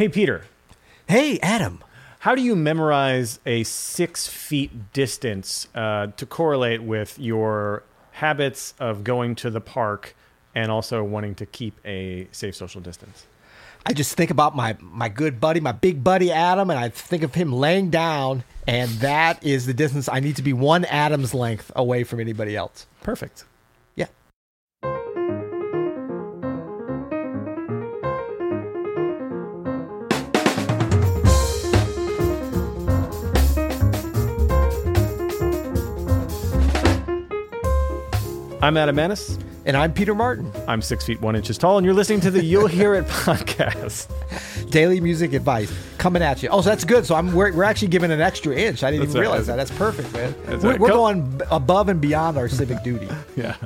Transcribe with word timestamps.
Hey, 0.00 0.08
Peter, 0.08 0.44
Hey, 1.06 1.38
Adam. 1.40 1.84
how 2.20 2.34
do 2.34 2.40
you 2.40 2.56
memorize 2.56 3.38
a 3.44 3.64
six 3.64 4.26
feet 4.26 4.94
distance 4.94 5.68
uh, 5.74 6.06
to 6.16 6.24
correlate 6.24 6.82
with 6.82 7.18
your 7.18 7.82
habits 8.12 8.72
of 8.80 9.04
going 9.04 9.34
to 9.34 9.50
the 9.50 9.60
park 9.60 10.16
and 10.54 10.70
also 10.70 11.04
wanting 11.04 11.34
to 11.34 11.44
keep 11.44 11.78
a 11.84 12.28
safe 12.32 12.56
social 12.56 12.80
distance? 12.80 13.26
I 13.84 13.92
just 13.92 14.16
think 14.16 14.30
about 14.30 14.56
my 14.56 14.74
my 14.80 15.10
good 15.10 15.38
buddy, 15.38 15.60
my 15.60 15.72
big 15.72 16.02
buddy 16.02 16.32
Adam, 16.32 16.70
and 16.70 16.78
I 16.78 16.88
think 16.88 17.22
of 17.22 17.34
him 17.34 17.52
laying 17.52 17.90
down, 17.90 18.44
and 18.66 18.88
that 19.00 19.44
is 19.44 19.66
the 19.66 19.74
distance 19.74 20.08
I 20.08 20.20
need 20.20 20.36
to 20.36 20.42
be 20.42 20.54
one 20.54 20.86
Adam's 20.86 21.34
length 21.34 21.70
away 21.76 22.04
from 22.04 22.20
anybody 22.20 22.56
else. 22.56 22.86
Perfect. 23.02 23.44
I'm 38.62 38.76
Adam 38.76 38.94
Maness. 38.96 39.42
And 39.64 39.76
I'm 39.76 39.92
Peter 39.92 40.14
Martin. 40.14 40.50
I'm 40.68 40.82
six 40.82 41.04
feet 41.04 41.20
one 41.20 41.34
inches 41.36 41.56
tall, 41.58 41.78
and 41.78 41.84
you're 41.84 41.94
listening 41.94 42.20
to 42.20 42.30
the 42.30 42.42
You'll 42.44 42.66
Hear 42.66 42.94
It 42.94 43.04
podcast. 43.08 44.08
Daily 44.70 45.00
music 45.00 45.32
advice 45.32 45.72
coming 45.98 46.22
at 46.22 46.42
you. 46.42 46.48
Oh, 46.50 46.60
so 46.60 46.70
that's 46.70 46.84
good. 46.84 47.04
So 47.06 47.14
I'm 47.14 47.32
we're, 47.32 47.52
we're 47.54 47.64
actually 47.64 47.88
giving 47.88 48.10
an 48.10 48.20
extra 48.20 48.54
inch. 48.54 48.82
I 48.82 48.90
didn't 48.90 49.06
That's 49.06 49.10
even 49.16 49.22
right. 49.22 49.28
realize 49.28 49.46
that. 49.46 49.56
That's 49.56 49.70
perfect, 49.72 50.12
man. 50.12 50.34
That's 50.44 50.62
we're 50.62 50.70
right. 50.72 50.80
we're 50.80 50.88
going 50.88 51.40
above 51.50 51.88
and 51.88 52.00
beyond 52.00 52.36
our 52.38 52.48
civic 52.48 52.82
duty. 52.84 53.08
Yeah. 53.36 53.56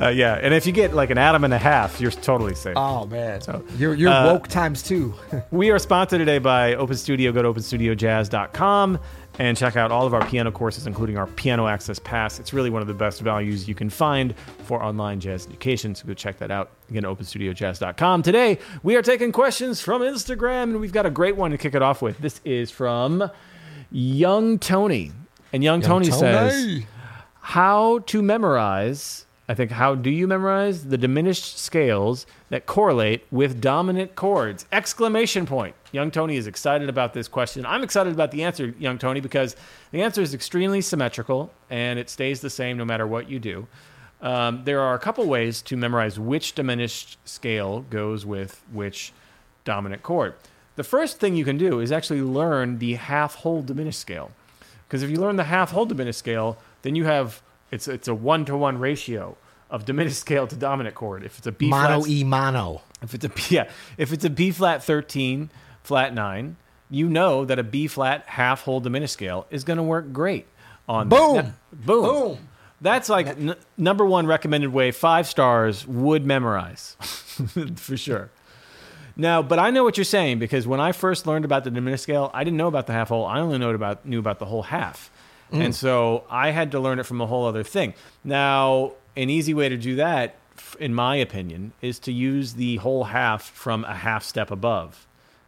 Uh, 0.00 0.08
yeah. 0.08 0.34
And 0.34 0.54
if 0.54 0.66
you 0.66 0.72
get 0.72 0.94
like 0.94 1.10
an 1.10 1.18
Adam 1.18 1.44
and 1.44 1.52
a 1.52 1.58
half, 1.58 2.00
you're 2.00 2.10
totally 2.10 2.54
safe. 2.54 2.74
Oh 2.76 3.06
man, 3.06 3.40
So, 3.40 3.64
you're 3.76 3.94
you're 3.94 4.10
uh, 4.12 4.26
woke 4.32 4.48
times 4.48 4.82
two. 4.82 5.14
We 5.50 5.70
are 5.70 5.78
sponsored 5.78 6.18
today 6.20 6.38
by 6.38 6.74
Open 6.74 6.96
Studio. 6.96 7.32
Go 7.32 7.42
to 7.42 7.52
openstudiojazz.com 7.52 8.98
and 9.38 9.56
check 9.56 9.76
out 9.76 9.92
all 9.92 10.06
of 10.06 10.14
our 10.14 10.24
piano 10.26 10.50
courses, 10.50 10.86
including 10.86 11.16
our 11.16 11.26
Piano 11.26 11.66
Access 11.68 11.98
Pass. 11.98 12.40
It's 12.40 12.52
really 12.52 12.70
one 12.70 12.82
of 12.82 12.88
the 12.88 12.94
best 12.94 13.20
values 13.20 13.68
you 13.68 13.74
can 13.74 13.88
find 13.88 14.34
for 14.64 14.82
online 14.82 15.20
jazz 15.20 15.46
education. 15.46 15.94
So 15.94 16.06
go 16.06 16.14
check 16.14 16.38
that 16.38 16.50
out. 16.50 16.70
Again, 16.90 17.04
openstudiojazz.com. 17.04 18.22
Today, 18.22 18.58
we 18.82 18.96
are 18.96 19.02
taking 19.02 19.32
questions 19.32 19.80
from 19.80 20.02
Instagram, 20.02 20.64
and 20.64 20.80
we've 20.80 20.92
got 20.92 21.06
a 21.06 21.10
great 21.10 21.36
one 21.36 21.52
to 21.52 21.58
kick 21.58 21.74
it 21.74 21.82
off 21.82 22.02
with. 22.02 22.18
This 22.18 22.40
is 22.44 22.70
from 22.70 23.30
Young 23.90 24.58
Tony. 24.58 25.12
And 25.52 25.64
Young, 25.64 25.80
Tony, 25.80 26.10
says, 26.10 26.82
how 27.40 28.00
to 28.00 28.20
memorize 28.20 29.24
i 29.48 29.54
think 29.54 29.70
how 29.70 29.94
do 29.94 30.10
you 30.10 30.26
memorize 30.26 30.84
the 30.84 30.98
diminished 30.98 31.58
scales 31.58 32.26
that 32.50 32.66
correlate 32.66 33.26
with 33.30 33.60
dominant 33.60 34.14
chords? 34.14 34.66
Exclamation 34.72 35.46
point. 35.46 35.74
Young 35.92 36.10
tony 36.10 36.36
is 36.36 36.46
excited 36.46 36.88
about 36.88 37.12
this 37.12 37.28
question. 37.28 37.66
I'm 37.66 37.82
excited 37.82 38.12
about 38.12 38.30
the 38.30 38.42
answer 38.42 38.74
young 38.78 38.98
tony 38.98 39.20
because 39.20 39.56
the 39.90 40.02
answer 40.02 40.22
is 40.22 40.34
extremely 40.34 40.80
symmetrical 40.80 41.52
and 41.70 41.98
it 41.98 42.08
stays 42.08 42.40
the 42.40 42.50
same 42.50 42.76
no 42.76 42.84
matter 42.84 43.06
what 43.06 43.28
you 43.28 43.38
do. 43.38 43.66
Um, 44.20 44.62
there 44.64 44.80
are 44.80 44.94
a 44.94 44.98
couple 44.98 45.24
ways 45.26 45.62
to 45.62 45.76
memorize 45.76 46.18
which 46.18 46.54
diminished 46.54 47.18
scale 47.24 47.80
goes 47.90 48.26
with 48.26 48.62
which 48.72 49.12
dominant 49.64 50.02
chord. 50.02 50.34
The 50.76 50.84
first 50.84 51.20
thing 51.20 51.36
you 51.36 51.44
can 51.44 51.58
do 51.58 51.80
is 51.80 51.92
actually 51.92 52.22
learn 52.22 52.78
the 52.78 52.94
half 52.94 53.36
whole 53.36 53.62
diminished 53.62 54.00
scale 54.00 54.30
because 54.86 55.02
if 55.02 55.10
you 55.10 55.18
learn 55.18 55.36
the 55.36 55.44
half 55.44 55.72
whole 55.72 55.86
diminished 55.86 56.18
scale, 56.18 56.56
then 56.82 56.94
you 56.94 57.04
have 57.04 57.42
it's 57.70 57.88
it's 57.88 58.08
a 58.08 58.14
one 58.14 58.44
to 58.46 58.56
one 58.56 58.78
ratio 58.78 59.36
of 59.70 59.84
diminished 59.84 60.18
scale 60.18 60.46
to 60.46 60.56
dominant 60.56 60.94
chord. 60.94 61.24
If 61.24 61.38
it's 61.38 61.46
a 61.46 61.52
B 61.52 61.68
Mono 61.68 62.00
flat, 62.00 62.10
e 62.10 62.24
mono. 62.24 62.82
if 63.02 63.14
it's 63.14 63.24
a 63.24 63.30
yeah, 63.54 63.68
if 63.96 64.12
it's 64.12 64.24
a 64.24 64.30
B 64.30 64.50
flat 64.50 64.82
thirteen, 64.82 65.50
flat 65.82 66.14
nine, 66.14 66.56
you 66.90 67.08
know 67.08 67.44
that 67.44 67.58
a 67.58 67.62
B 67.64 67.86
flat 67.86 68.24
half 68.26 68.62
whole 68.62 68.80
diminished 68.80 69.12
scale 69.12 69.46
is 69.50 69.64
going 69.64 69.76
to 69.76 69.82
work 69.82 70.12
great 70.12 70.46
on 70.88 71.08
Boom! 71.08 71.36
that. 71.36 71.52
boom 71.86 72.02
Boom. 72.04 72.48
That's 72.80 73.08
like 73.08 73.26
n- 73.26 73.56
number 73.76 74.06
one 74.06 74.26
recommended 74.26 74.72
way. 74.72 74.90
Five 74.92 75.26
stars 75.26 75.86
would 75.86 76.24
memorize 76.24 76.96
for 77.76 77.96
sure. 77.96 78.30
Now, 79.16 79.42
but 79.42 79.58
I 79.58 79.70
know 79.70 79.82
what 79.82 79.96
you're 79.98 80.04
saying 80.04 80.38
because 80.38 80.64
when 80.64 80.78
I 80.78 80.92
first 80.92 81.26
learned 81.26 81.44
about 81.44 81.64
the 81.64 81.72
diminished 81.72 82.04
scale, 82.04 82.30
I 82.32 82.44
didn't 82.44 82.56
know 82.56 82.68
about 82.68 82.86
the 82.86 82.92
half 82.92 83.08
whole. 83.08 83.26
I 83.26 83.40
only 83.40 83.58
knew 83.58 83.68
about 83.70 84.06
knew 84.06 84.20
about 84.20 84.38
the 84.38 84.44
whole 84.46 84.62
half, 84.62 85.10
and 85.52 85.74
so 85.74 86.24
I 86.30 86.50
had 86.50 86.72
to 86.72 86.80
learn 86.80 86.98
it 86.98 87.06
from 87.06 87.20
a 87.20 87.26
whole 87.26 87.46
other 87.46 87.62
thing. 87.62 87.94
Now, 88.24 88.92
an 89.16 89.30
easy 89.30 89.54
way 89.54 89.68
to 89.68 89.76
do 89.76 89.96
that, 89.96 90.36
in 90.78 90.94
my 90.94 91.16
opinion, 91.16 91.72
is 91.80 91.98
to 92.00 92.12
use 92.12 92.54
the 92.54 92.76
whole 92.76 93.04
half 93.04 93.42
from 93.50 93.84
a 93.84 93.94
half 93.94 94.24
step 94.24 94.50
above, 94.50 95.06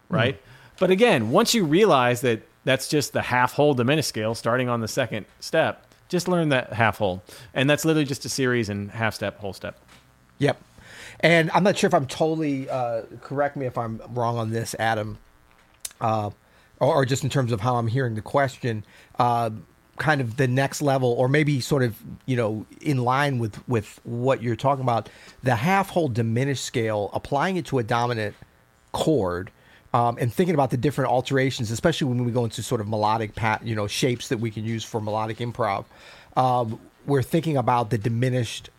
right? 0.09 0.41
But 0.79 0.89
again, 0.89 1.31
once 1.31 1.53
you 1.53 1.63
realize 1.65 2.21
that 2.21 2.41
that's 2.63 2.87
just 2.87 3.13
the 3.13 3.21
half 3.21 3.53
whole 3.53 3.73
diminished 3.73 4.09
scale 4.09 4.35
starting 4.35 4.69
on 4.69 4.81
the 4.81 4.87
second 4.87 5.25
step, 5.39 5.85
just 6.09 6.27
learn 6.27 6.49
that 6.49 6.73
half 6.73 6.97
whole, 6.97 7.23
and 7.53 7.69
that's 7.69 7.85
literally 7.85 8.05
just 8.05 8.25
a 8.25 8.29
series 8.29 8.69
in 8.69 8.89
half 8.89 9.13
step, 9.13 9.39
whole 9.39 9.53
step. 9.53 9.79
Yep. 10.39 10.61
And 11.19 11.51
I'm 11.51 11.63
not 11.63 11.77
sure 11.77 11.87
if 11.87 11.93
I'm 11.93 12.07
totally 12.07 12.69
uh, 12.69 13.03
correct 13.21 13.55
me 13.55 13.65
if 13.67 13.77
I'm 13.77 14.01
wrong 14.09 14.37
on 14.37 14.49
this, 14.49 14.75
Adam, 14.79 15.19
uh, 16.01 16.31
or, 16.79 16.95
or 16.95 17.05
just 17.05 17.23
in 17.23 17.29
terms 17.29 17.51
of 17.51 17.61
how 17.61 17.75
I'm 17.75 17.87
hearing 17.87 18.15
the 18.15 18.21
question. 18.21 18.83
Uh, 19.19 19.51
kind 19.97 20.21
of 20.21 20.37
the 20.37 20.47
next 20.47 20.81
level, 20.81 21.11
or 21.11 21.27
maybe 21.27 21.59
sort 21.59 21.83
of 21.83 21.97
you 22.25 22.35
know 22.35 22.65
in 22.81 22.97
line 22.97 23.39
with 23.39 23.67
with 23.67 23.99
what 24.03 24.41
you're 24.41 24.55
talking 24.55 24.83
about, 24.83 25.09
the 25.43 25.55
half 25.55 25.89
whole 25.89 26.07
diminished 26.07 26.65
scale, 26.65 27.09
applying 27.13 27.57
it 27.57 27.65
to 27.67 27.79
a 27.79 27.83
dominant 27.83 28.35
chord. 28.91 29.51
Um, 29.93 30.17
and 30.21 30.33
thinking 30.33 30.55
about 30.55 30.69
the 30.69 30.77
different 30.77 31.11
alterations, 31.11 31.69
especially 31.69 32.07
when 32.07 32.23
we 32.23 32.31
go 32.31 32.45
into 32.45 32.63
sort 32.63 32.79
of 32.79 32.87
melodic 32.87 33.35
pat, 33.35 33.61
you 33.67 33.75
know, 33.75 33.87
shapes 33.87 34.29
that 34.29 34.37
we 34.37 34.49
can 34.49 34.63
use 34.63 34.85
for 34.85 35.01
melodic 35.01 35.39
improv, 35.39 35.83
um, 36.37 36.79
we're 37.05 37.21
thinking 37.21 37.57
about 37.57 37.89
the 37.89 37.97
diminished 37.97 38.69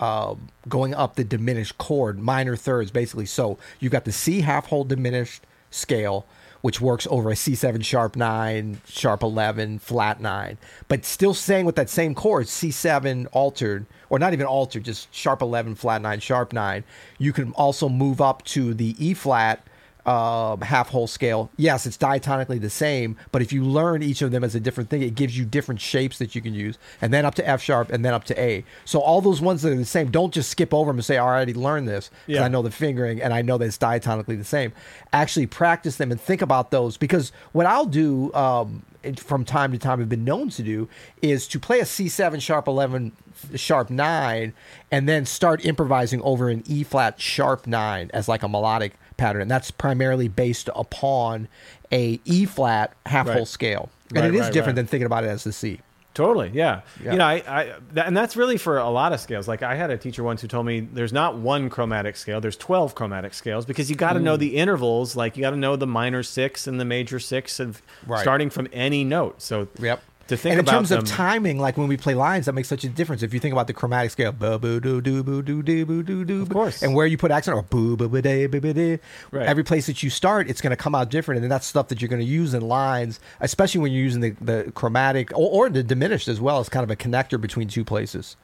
uh, 0.00 0.34
going 0.68 0.94
up 0.94 1.16
the 1.16 1.24
diminished 1.24 1.78
chord, 1.78 2.18
minor 2.18 2.56
thirds, 2.56 2.90
basically. 2.90 3.26
So 3.26 3.58
you've 3.80 3.92
got 3.92 4.04
the 4.04 4.12
C 4.12 4.40
half 4.40 4.66
whole 4.66 4.84
diminished 4.84 5.46
scale, 5.70 6.26
which 6.64 6.80
works 6.80 7.06
over 7.10 7.28
a 7.28 7.34
C7 7.34 7.84
sharp 7.84 8.16
9, 8.16 8.80
sharp 8.86 9.22
11, 9.22 9.80
flat 9.80 10.18
9, 10.18 10.56
but 10.88 11.04
still 11.04 11.34
staying 11.34 11.66
with 11.66 11.76
that 11.76 11.90
same 11.90 12.14
chord, 12.14 12.46
C7 12.46 13.26
altered, 13.32 13.84
or 14.08 14.18
not 14.18 14.32
even 14.32 14.46
altered, 14.46 14.82
just 14.82 15.14
sharp 15.14 15.42
11, 15.42 15.74
flat 15.74 16.00
9, 16.00 16.20
sharp 16.20 16.54
9. 16.54 16.82
You 17.18 17.34
can 17.34 17.52
also 17.52 17.90
move 17.90 18.22
up 18.22 18.42
to 18.44 18.72
the 18.72 18.96
E 18.98 19.12
flat 19.12 19.66
uh, 20.06 20.56
half 20.58 20.90
whole 20.90 21.06
scale. 21.06 21.50
Yes, 21.56 21.86
it's 21.86 21.96
diatonically 21.96 22.60
the 22.60 22.70
same, 22.70 23.16
but 23.32 23.42
if 23.42 23.52
you 23.52 23.64
learn 23.64 24.02
each 24.02 24.22
of 24.22 24.30
them 24.30 24.44
as 24.44 24.54
a 24.54 24.60
different 24.60 24.90
thing, 24.90 25.02
it 25.02 25.14
gives 25.14 25.36
you 25.36 25.44
different 25.44 25.80
shapes 25.80 26.18
that 26.18 26.34
you 26.34 26.40
can 26.42 26.54
use, 26.54 26.78
and 27.00 27.12
then 27.12 27.24
up 27.24 27.34
to 27.36 27.48
F 27.48 27.62
sharp, 27.62 27.90
and 27.90 28.04
then 28.04 28.12
up 28.12 28.24
to 28.24 28.40
A. 28.40 28.64
So 28.84 29.00
all 29.00 29.20
those 29.20 29.40
ones 29.40 29.62
that 29.62 29.72
are 29.72 29.76
the 29.76 29.84
same, 29.84 30.10
don't 30.10 30.32
just 30.32 30.50
skip 30.50 30.74
over 30.74 30.90
them 30.90 30.98
and 30.98 31.04
say, 31.04 31.16
"I 31.16 31.24
already 31.24 31.54
learned 31.54 31.88
this," 31.88 32.10
because 32.26 32.40
Yeah. 32.40 32.44
I 32.44 32.48
know 32.48 32.62
the 32.62 32.70
fingering 32.70 33.22
and 33.22 33.32
I 33.32 33.42
know 33.42 33.58
that 33.58 33.64
it's 33.64 33.78
diatonically 33.78 34.36
the 34.38 34.44
same. 34.44 34.72
Actually, 35.12 35.46
practice 35.46 35.96
them 35.96 36.10
and 36.10 36.20
think 36.20 36.42
about 36.42 36.70
those 36.70 36.96
because 36.96 37.32
what 37.52 37.66
I'll 37.66 37.86
do 37.86 38.32
um, 38.34 38.82
from 39.16 39.44
time 39.44 39.72
to 39.72 39.78
time, 39.78 39.98
have 40.00 40.08
been 40.08 40.24
known 40.24 40.48
to 40.50 40.62
do 40.62 40.88
is 41.22 41.46
to 41.48 41.60
play 41.60 41.80
a 41.80 41.84
C7 41.84 42.40
sharp 42.40 42.66
11 42.66 43.12
sharp 43.54 43.90
9 43.90 44.52
and 44.90 45.08
then 45.08 45.26
start 45.26 45.64
improvising 45.64 46.22
over 46.22 46.48
an 46.48 46.62
E 46.66 46.82
flat 46.84 47.20
sharp 47.20 47.66
9 47.66 48.10
as 48.14 48.28
like 48.28 48.42
a 48.42 48.48
melodic 48.48 48.94
pattern 49.16 49.42
and 49.42 49.50
that's 49.50 49.70
primarily 49.70 50.28
based 50.28 50.68
upon 50.74 51.48
a 51.92 52.20
E 52.24 52.44
flat 52.44 52.92
half 53.06 53.26
whole 53.26 53.36
Right. 53.36 53.48
scale 53.48 53.88
and 54.10 54.18
Right, 54.20 54.28
it 54.28 54.34
is 54.34 54.40
right, 54.42 54.52
different 54.52 54.76
than 54.76 54.86
thinking 54.86 55.06
about 55.06 55.24
it 55.24 55.28
as 55.28 55.44
the 55.44 55.52
C 55.52 55.80
Totally, 56.14 56.52
yeah. 56.54 56.82
Yeah. 57.02 57.10
You 57.10 57.18
know, 57.18 57.24
I, 57.26 57.42
I 57.48 57.74
that, 57.94 58.06
and 58.06 58.16
that's 58.16 58.36
really 58.36 58.56
for 58.56 58.78
a 58.78 58.88
lot 58.88 59.12
of 59.12 59.18
scales. 59.18 59.48
Like 59.48 59.64
I 59.64 59.74
had 59.74 59.90
a 59.90 59.98
teacher 59.98 60.22
once 60.22 60.42
who 60.42 60.46
told 60.46 60.64
me 60.64 60.78
there's 60.78 61.12
not 61.12 61.38
one 61.38 61.68
chromatic 61.68 62.14
scale, 62.16 62.40
there's 62.40 62.56
12 62.56 62.94
chromatic 62.94 63.34
scales 63.34 63.66
because 63.66 63.90
you 63.90 63.96
got 63.96 64.12
to 64.12 64.20
know 64.20 64.36
the 64.36 64.54
intervals. 64.56 65.16
Like 65.16 65.36
you 65.36 65.40
got 65.40 65.50
to 65.50 65.56
know 65.56 65.74
the 65.74 65.88
minor 65.88 66.22
six 66.22 66.68
and 66.68 66.78
the 66.78 66.84
major 66.84 67.18
six 67.18 67.58
of 67.58 67.82
Right. 68.06 68.20
starting 68.20 68.48
from 68.48 68.68
any 68.72 69.02
note. 69.02 69.42
So 69.42 69.66
Yep. 69.80 70.04
To 70.28 70.36
think 70.36 70.52
and 70.52 70.60
in 70.60 70.66
terms 70.66 70.88
them, 70.88 71.00
of 71.00 71.04
timing, 71.06 71.58
like 71.58 71.76
when 71.76 71.88
we 71.88 71.96
play 71.96 72.14
lines, 72.14 72.46
that 72.46 72.52
makes 72.54 72.68
such 72.68 72.84
a 72.84 72.88
difference. 72.88 73.22
If 73.22 73.34
you 73.34 73.40
think 73.40 73.52
about 73.52 73.66
the 73.66 73.72
chromatic 73.74 74.10
scale, 74.10 74.32
boo 74.32 74.58
boo 74.58 74.80
doo 74.80 75.00
doo 75.00 75.22
boo 75.22 75.42
doo 75.42 75.62
doo 75.62 75.84
boo 75.84 76.02
doo 76.02 76.24
doo, 76.24 76.42
Of 76.42 76.48
course. 76.48 76.82
and 76.82 76.94
where 76.94 77.06
you 77.06 77.18
put 77.18 77.30
accent 77.30 77.56
or 77.56 77.62
boo 77.62 77.96
boo 77.96 78.08
boo 78.08 78.22
day 78.22 78.46
boo 78.46 78.60
boo 78.60 78.98
Right. 79.30 79.46
every 79.46 79.64
place 79.64 79.86
that 79.86 80.02
you 80.02 80.10
start, 80.10 80.48
it's 80.48 80.60
going 80.60 80.70
to 80.70 80.76
come 80.76 80.94
out 80.94 81.10
different, 81.10 81.42
and 81.42 81.50
that's 81.50 81.66
stuff 81.66 81.88
that 81.88 82.00
you're 82.00 82.08
going 82.08 82.22
to 82.22 82.26
use 82.26 82.54
in 82.54 82.62
lines, 82.66 83.20
especially 83.40 83.80
when 83.80 83.92
you're 83.92 84.02
using 84.02 84.20
the, 84.20 84.30
the 84.40 84.72
chromatic 84.74 85.30
or, 85.32 85.66
or 85.66 85.68
the 85.70 85.82
diminished 85.82 86.28
as 86.28 86.40
well 86.40 86.58
as 86.58 86.68
kind 86.68 86.84
of 86.84 86.90
a 86.90 86.96
connector 86.96 87.40
between 87.40 87.68
two 87.68 87.84
places. 87.84 88.36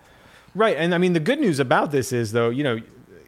Right, 0.55 0.77
and 0.77 0.95
I 0.95 0.99
mean 0.99 1.13
the 1.13 1.21
good 1.21 1.41
news 1.41 1.61
about 1.61 1.93
this 1.93 2.13
is 2.13 2.33
though, 2.33 2.51
you 2.51 2.65
know, 2.65 2.81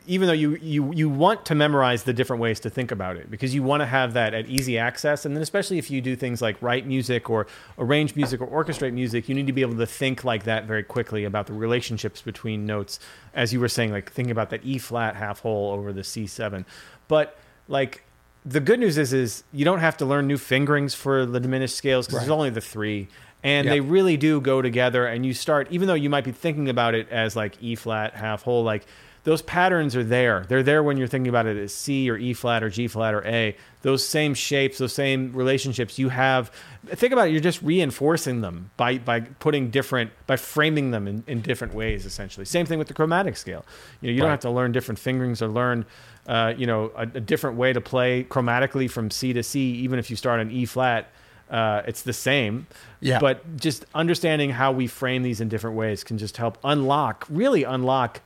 even 0.07 0.27
though 0.27 0.33
you 0.35 0.57
you 0.57 0.93
you 0.93 1.09
want 1.09 1.45
to 1.47 1.55
memorize 1.55 2.05
the 2.05 2.13
different 2.13 2.41
ways 2.43 2.61
to 2.61 2.71
think 2.71 2.91
about 2.91 3.17
it 3.17 3.31
because 3.31 3.55
you 3.55 3.63
want 3.63 3.81
to 3.81 3.87
have 3.87 4.13
that 4.15 4.35
at 4.35 4.47
easy 4.47 4.79
access, 4.79 5.25
and 5.25 5.35
then 5.37 5.43
especially 5.43 5.79
if 5.79 5.91
you 5.91 6.01
do 6.01 6.17
things 6.17 6.41
like 6.43 6.57
write 6.61 6.87
music 6.87 7.29
or 7.31 7.47
arrange 7.79 8.15
music 8.17 8.41
or 8.41 8.47
orchestrate 8.65 8.93
music, 8.93 9.29
you 9.29 9.35
need 9.35 9.47
to 9.47 9.53
be 9.53 9.63
able 9.63 9.77
to 9.77 9.87
think 9.87 10.25
like 10.25 10.45
that 10.45 10.65
very 10.67 10.83
quickly 10.83 11.25
about 11.25 11.47
the 11.47 11.53
relationships 11.53 12.23
between 12.23 12.67
notes, 12.67 12.99
as 13.35 13.53
you 13.53 13.61
were 13.61 13.69
saying, 13.69 13.93
like 13.93 14.11
thinking 14.13 14.31
about 14.33 14.51
that 14.51 14.65
E 14.65 14.79
flat 14.79 15.17
half 15.17 15.41
whole 15.41 15.73
over 15.73 15.93
the 15.93 16.05
C 16.05 16.27
seven, 16.27 16.65
but 17.09 17.37
like 17.69 18.03
the 18.45 18.61
good 18.61 18.81
news 18.81 18.99
is 18.99 19.13
is 19.13 19.45
you 19.53 19.65
don't 19.65 19.79
have 19.81 19.97
to 19.97 20.05
learn 20.05 20.27
new 20.27 20.37
fingerings 20.37 20.95
for 20.95 21.25
the 21.25 21.39
diminished 21.39 21.77
scales 21.77 22.07
because 22.07 22.19
Right. 22.19 22.21
there's 22.27 22.31
only 22.31 22.51
the 22.51 22.61
three 22.61 23.07
and 23.45 23.65
Yeah. 23.67 23.73
they 23.75 23.81
really 23.81 24.17
do 24.17 24.41
go 24.41 24.61
together 24.63 25.07
and 25.07 25.25
you 25.25 25.33
start 25.33 25.69
even 25.71 25.87
though 25.87 25.95
you 25.95 26.11
might 26.11 26.25
be 26.25 26.33
thinking 26.33 26.69
about 26.69 26.95
it 26.97 27.09
as 27.11 27.37
like 27.37 27.57
e 27.61 27.77
flat 27.77 28.15
half 28.15 28.43
whole 28.43 28.65
like 28.65 28.85
those 29.25 29.41
patterns 29.43 29.95
are 29.95 30.03
there. 30.03 30.45
They're 30.49 30.65
there 30.65 30.83
when 30.83 30.97
you're 30.97 31.07
thinking 31.07 31.29
about 31.29 31.47
it 31.47 31.57
as 31.57 31.73
c 31.73 32.11
or 32.11 32.17
e 32.17 32.33
flat 32.33 32.65
or 32.65 32.71
g 32.71 32.89
flat 32.89 33.15
or 33.15 33.25
a. 33.25 33.57
Those 33.83 34.07
same 34.07 34.35
shapes 34.35 34.79
those 34.79 34.93
same 34.93 35.33
relationships 35.33 35.99
you 35.99 36.09
have 36.09 36.51
think 36.87 37.13
about 37.13 37.29
it 37.29 37.31
you're 37.33 37.41
just 37.41 37.63
reinforcing 37.63 38.41
them 38.41 38.71
by 38.77 38.99
by 38.99 39.21
putting 39.21 39.71
different 39.71 40.11
by 40.27 40.37
framing 40.37 40.91
them 40.91 41.07
in, 41.07 41.23
in 41.27 41.41
different 41.41 41.73
ways 41.75 42.05
essentially. 42.05 42.45
Same 42.45 42.67
thing 42.67 42.79
with 42.79 42.89
the 42.89 42.95
chromatic 42.95 43.37
scale. 43.37 43.65
You 44.01 44.09
know 44.09 44.15
you 44.15 44.21
don't 44.21 44.31
have 44.31 44.41
to 44.41 44.51
learn 44.51 44.73
different 44.73 44.99
fingerings 44.99 45.41
or 45.41 45.49
learn 45.49 45.87
uh, 46.27 46.55
you 46.57 46.67
know 46.67 46.91
a, 46.97 47.03
a 47.03 47.21
different 47.21 47.57
way 47.57 47.73
to 47.73 47.81
play 47.81 48.25
chromatically 48.25 48.91
from 48.91 49.11
c 49.11 49.33
to 49.33 49.43
c 49.43 49.61
even 49.61 49.99
if 49.99 50.11
you 50.11 50.17
start 50.17 50.41
on 50.41 50.51
e 50.51 50.65
flat 50.65 51.13
uh, 51.49 51.83
it's 51.87 52.03
the 52.03 52.15
same. 52.15 52.67
Yeah. 53.01 53.19
but 53.19 53.57
just 53.57 53.85
understanding 53.95 54.51
how 54.51 54.73
we 54.73 54.87
frame 54.87 55.23
these 55.23 55.41
in 55.41 55.49
different 55.49 55.77
ways 55.77 56.03
can 56.03 56.19
just 56.19 56.37
help 56.39 56.57
unlock 56.65 57.27
really 57.29 57.63
unlock 57.65 58.21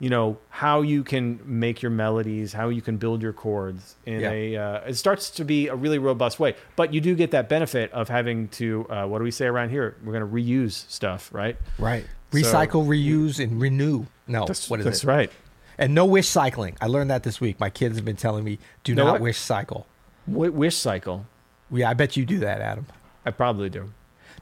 you 0.00 0.08
know 0.08 0.38
how 0.48 0.80
you 0.80 1.04
can 1.04 1.38
make 1.44 1.82
your 1.82 1.90
melodies 1.90 2.52
how 2.54 2.68
you 2.70 2.80
can 2.82 2.96
build 2.96 3.20
your 3.22 3.32
chords 3.34 3.96
in 4.06 4.20
Yeah. 4.20 4.30
a 4.30 4.56
uh, 4.56 4.80
it 4.88 4.94
starts 4.94 5.30
to 5.32 5.44
be 5.44 5.68
a 5.68 5.74
really 5.76 5.98
robust 5.98 6.40
way 6.40 6.56
but 6.74 6.92
you 6.94 7.00
do 7.02 7.14
get 7.14 7.30
that 7.32 7.48
benefit 7.50 7.92
of 7.92 8.08
having 8.08 8.48
to 8.48 8.86
uh, 8.88 9.06
what 9.06 9.18
do 9.18 9.24
we 9.24 9.30
say 9.30 9.46
around 9.46 9.68
here 9.70 9.96
we're 10.02 10.12
going 10.18 10.26
to 10.28 10.34
reuse 10.34 10.88
stuff 10.90 11.28
right 11.32 11.56
Right. 11.78 12.04
So- 12.32 12.38
Recycle, 12.38 12.86
reuse, 12.86 13.42
and 13.42 13.60
renew. 13.60 14.06
No, 14.28 14.46
that's, 14.46 14.70
what 14.70 14.78
is 14.78 14.84
that's 14.86 15.02
it? 15.04 15.06
right 15.08 15.32
And 15.78 15.94
no 15.96 16.04
wish 16.06 16.28
cycling. 16.28 16.76
I 16.80 16.86
learned 16.86 17.10
that 17.10 17.24
this 17.24 17.40
week. 17.40 17.58
My 17.58 17.70
kids 17.70 17.96
have 17.96 18.04
been 18.04 18.14
telling 18.16 18.44
me, 18.44 18.58
do 18.84 18.94
No 18.94 19.04
not 19.04 19.12
what? 19.14 19.20
wish 19.22 19.38
cycle. 19.38 19.86
w- 20.30 20.52
wish 20.52 20.76
cycle 20.76 21.26
Yeah, 21.72 21.90
I 21.90 21.94
bet 21.94 22.16
you 22.16 22.24
do 22.24 22.38
that, 22.38 22.60
Adam. 22.60 22.86
i 23.26 23.30
probably 23.32 23.68
do 23.68 23.90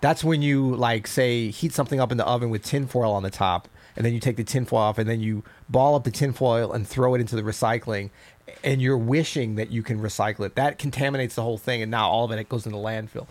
That's 0.02 0.22
when 0.22 0.42
you 0.42 0.76
like 0.76 1.06
say 1.06 1.50
heat 1.50 1.72
something 1.72 1.98
up 1.98 2.12
in 2.12 2.18
the 2.18 2.26
oven 2.26 2.50
with 2.50 2.62
tinfoil 2.62 3.12
on 3.12 3.22
the 3.22 3.30
top, 3.30 3.68
and 3.98 4.06
then 4.06 4.14
you 4.14 4.20
take 4.20 4.36
the 4.36 4.44
tinfoil 4.44 4.78
off, 4.78 4.96
and 4.96 5.10
then 5.10 5.20
you 5.20 5.42
ball 5.68 5.94
up 5.96 6.04
the 6.04 6.10
tinfoil 6.10 6.72
and 6.72 6.88
throw 6.88 7.14
it 7.14 7.20
into 7.20 7.36
the 7.36 7.42
recycling, 7.42 8.10
and 8.64 8.80
you're 8.80 8.96
wishing 8.96 9.56
that 9.56 9.70
you 9.70 9.82
can 9.82 10.00
recycle 10.00 10.46
it. 10.46 10.54
That 10.54 10.78
contaminates 10.78 11.34
the 11.34 11.42
whole 11.42 11.58
thing, 11.58 11.82
and 11.82 11.90
now 11.90 12.08
all 12.08 12.24
of 12.24 12.30
it, 12.30 12.38
it 12.38 12.48
goes 12.48 12.64
in 12.64 12.72
the 12.72 12.78
landfill. 12.78 13.26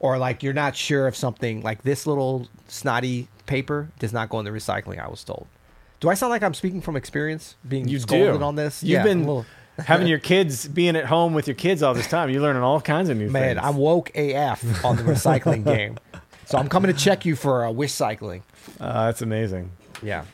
Or 0.00 0.18
like 0.18 0.42
you're 0.42 0.52
not 0.54 0.74
sure 0.74 1.06
if 1.06 1.14
something 1.14 1.62
like 1.62 1.82
this 1.82 2.06
little 2.06 2.48
snotty 2.66 3.28
paper 3.44 3.90
does 3.98 4.12
not 4.12 4.28
go 4.30 4.38
in 4.38 4.44
the 4.44 4.50
recycling. 4.50 4.98
I 4.98 5.08
was 5.08 5.22
told. 5.22 5.46
Do 6.00 6.08
I 6.08 6.14
sound 6.14 6.30
like 6.30 6.42
I'm 6.42 6.54
speaking 6.54 6.80
from 6.80 6.96
experience, 6.96 7.54
being 7.66 7.86
you 7.86 7.98
scolded 8.00 8.38
do 8.38 8.42
on 8.44 8.56
this? 8.56 8.82
you've 8.82 8.96
Yeah, 8.98 9.02
been 9.04 9.44
having 9.78 10.06
your 10.06 10.18
kids 10.18 10.66
being 10.66 10.96
at 10.96 11.04
home 11.06 11.34
with 11.34 11.46
your 11.46 11.54
kids 11.54 11.82
all 11.82 11.92
this 11.94 12.06
time 12.06 12.30
you're 12.30 12.40
learning 12.42 12.62
all 12.62 12.80
kinds 12.80 13.10
of 13.10 13.16
new 13.18 13.28
Man, 13.30 13.42
things 13.42 13.56
Man, 13.56 13.64
I'm 13.64 13.76
woke 13.76 14.10
AF 14.16 14.82
on 14.84 14.96
the 14.96 15.02
recycling 15.02 15.64
game. 15.76 15.98
So 16.46 16.56
I'm 16.58 16.68
coming 16.68 16.90
to 16.92 16.98
check 16.98 17.24
you 17.26 17.36
for 17.36 17.64
uh, 17.66 17.70
wish 17.70 17.92
cycling. 17.92 18.42
uh, 18.80 19.06
that's 19.06 19.20
amazing 19.22 19.70
Yeah. 20.02 20.24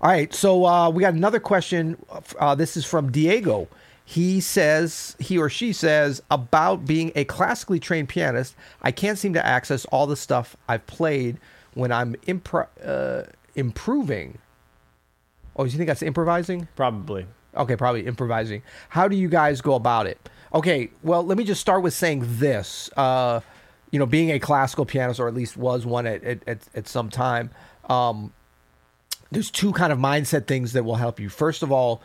All 0.00 0.10
right. 0.10 0.32
So 0.32 0.64
uh, 0.64 0.90
we 0.90 1.02
got 1.02 1.14
another 1.14 1.40
question. 1.40 1.96
Uh, 2.38 2.54
this 2.54 2.76
is 2.76 2.84
from 2.84 3.10
Diego. 3.10 3.68
He 4.04 4.40
says, 4.40 5.16
he 5.18 5.36
or 5.36 5.50
she 5.50 5.72
says, 5.72 6.22
about 6.30 6.86
being 6.86 7.12
a 7.14 7.24
classically 7.24 7.78
trained 7.78 8.08
pianist, 8.08 8.56
I 8.80 8.90
can't 8.90 9.18
seem 9.18 9.34
to 9.34 9.44
access 9.44 9.84
all 9.86 10.06
the 10.06 10.16
stuff 10.16 10.56
I've 10.66 10.86
played 10.86 11.38
when 11.74 11.92
I'm 11.92 12.14
impro- 12.26 12.68
uh, 12.82 13.24
improving. 13.54 14.38
Oh, 15.56 15.64
do 15.64 15.70
you 15.70 15.76
think 15.76 15.88
that's 15.88 16.02
improvising? 16.02 16.68
probably 16.74 17.26
Okay, 17.56 17.76
probably 17.76 18.06
improvising. 18.06 18.62
How 18.88 19.08
do 19.08 19.16
you 19.16 19.28
guys 19.28 19.60
go 19.60 19.74
about 19.74 20.06
it? 20.06 20.28
Okay, 20.54 20.90
well, 21.02 21.24
let 21.24 21.36
me 21.36 21.44
just 21.44 21.60
start 21.60 21.82
with 21.82 21.92
saying 21.92 22.22
this. 22.24 22.88
Uh, 22.96 23.40
you 23.90 23.98
know, 23.98 24.06
being 24.06 24.30
a 24.30 24.38
classical 24.38 24.86
pianist, 24.86 25.18
or 25.18 25.28
at 25.28 25.34
least 25.34 25.56
was 25.56 25.84
one 25.84 26.06
at 26.06 26.22
at, 26.24 26.46
at, 26.46 26.58
at 26.74 26.88
some 26.88 27.10
time, 27.10 27.50
um, 27.90 28.32
there's 29.30 29.50
two 29.50 29.72
kind 29.72 29.92
of 29.92 29.98
mindset 29.98 30.46
things 30.46 30.72
that 30.72 30.84
will 30.84 30.96
help 30.96 31.20
you. 31.20 31.28
First 31.28 31.62
of 31.62 31.72
all, 31.72 32.02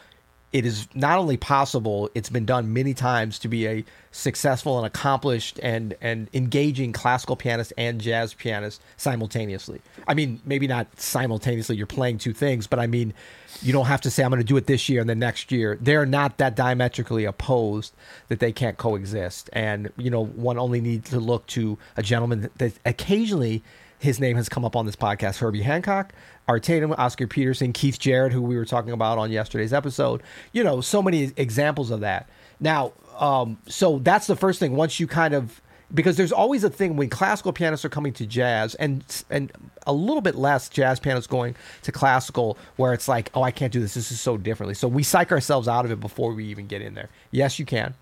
it 0.54 0.68
is 0.68 0.88
not 0.94 1.18
only 1.18 1.36
possible, 1.36 2.12
it's 2.14 2.30
been 2.30 2.46
done 2.46 2.72
many 2.74 2.94
times 2.94 3.40
to 3.40 3.48
be 3.48 3.68
a 3.68 3.84
successful 4.12 4.78
and 4.78 4.86
accomplished 4.86 5.60
and 5.64 5.96
and 6.00 6.30
engaging 6.32 6.94
classical 6.94 7.36
pianist 7.36 7.74
and 7.76 8.00
jazz 8.00 8.36
pianist 8.36 8.80
simultaneously. 8.96 9.82
I 10.08 10.14
mean, 10.14 10.40
maybe 10.46 10.68
not 10.68 11.00
simultaneously 11.00 11.76
you're 11.76 11.88
playing 11.88 12.20
two 12.20 12.34
things, 12.34 12.68
but 12.68 12.78
I 12.78 12.86
mean, 12.86 13.16
you 13.64 13.74
don't 13.74 13.88
have 13.88 14.02
to 14.02 14.12
say 14.12 14.24
I'm 14.24 14.30
going 14.30 14.42
to 14.42 14.46
do 14.46 14.56
it 14.56 14.68
this 14.68 14.88
year 14.90 15.02
and 15.02 15.10
the 15.10 15.16
next 15.16 15.52
year. 15.52 15.80
They're 15.82 16.06
not 16.06 16.38
that 16.38 16.56
diametrically 16.56 17.26
opposed 17.26 17.96
that 18.28 18.40
they 18.40 18.52
can't 18.52 18.78
coexist. 18.78 19.50
And 19.54 19.92
you 19.98 20.12
know, 20.12 20.24
one 20.24 20.60
only 20.60 20.82
needs 20.82 21.10
to 21.10 21.20
look 21.20 21.48
to 21.48 21.80
a 21.98 22.04
gentleman 22.04 22.42
that, 22.42 22.58
that 22.60 22.74
occasionally 22.86 23.64
his 24.04 24.20
name 24.20 24.36
has 24.36 24.50
come 24.50 24.66
up 24.66 24.76
on 24.76 24.86
this 24.86 24.98
podcast 24.98 25.38
Herbie 25.38 25.62
Hancock, 25.62 26.12
Art 26.46 26.62
Tatum, 26.62 26.94
Oscar 26.98 27.26
Peterson, 27.26 27.72
Keith 27.72 27.98
Jarrett, 27.98 28.34
who 28.34 28.42
we 28.42 28.58
were 28.58 28.66
talking 28.66 28.92
about 28.92 29.18
on 29.18 29.32
yesterday's 29.32 29.72
episode. 29.72 30.22
You 30.52 30.62
know, 30.62 30.82
so 30.82 31.02
many 31.02 31.32
examples 31.38 31.90
of 31.90 32.02
that. 32.02 32.28
Now, 32.60 32.92
um, 33.18 33.58
so 33.66 34.00
that's 34.00 34.28
the 34.28 34.36
first 34.36 34.60
thing. 34.60 34.76
Once 34.76 35.00
you 35.00 35.08
kind 35.08 35.34
of 35.34 35.62
because 35.94 36.18
there's 36.18 36.32
always 36.32 36.64
a 36.64 36.70
thing 36.70 36.98
when 36.98 37.08
classical 37.08 37.54
pianists 37.54 37.86
are 37.86 37.90
coming 37.90 38.12
to 38.14 38.26
jazz 38.26 38.76
and 38.76 39.24
and 39.30 39.52
a 39.88 39.94
little 39.94 40.22
bit 40.22 40.36
less 40.36 40.68
jazz 40.68 41.00
pianists 41.00 41.28
going 41.28 41.56
to 41.84 41.92
classical 41.92 42.58
where 42.76 42.94
it's 42.94 43.08
like 43.08 43.30
oh 43.36 43.44
I 43.44 43.52
can't 43.52 43.72
do 43.72 43.80
this 43.80 43.94
this 43.94 44.12
is 44.12 44.20
so 44.20 44.36
differently 44.36 44.74
so 44.74 44.88
we 44.88 45.04
psych 45.04 45.32
ourselves 45.32 45.68
out 45.68 45.86
of 45.86 45.92
it 45.92 46.00
before 46.00 46.34
we 46.34 46.46
even 46.46 46.68
get 46.68 46.82
in 46.82 46.96
there 46.96 47.10
yes 47.32 47.60
you 47.60 47.66
can 47.66 47.94